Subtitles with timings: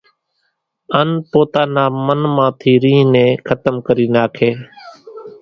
[0.99, 4.49] ان پوتا نا من مان ٿي رينۿ نين ختم ڪري ناکي،